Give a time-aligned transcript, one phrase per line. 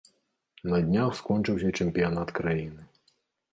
[0.73, 2.81] На днях скончыўся чэмпіянат краіны.